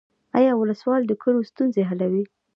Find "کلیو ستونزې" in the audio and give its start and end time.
1.21-1.81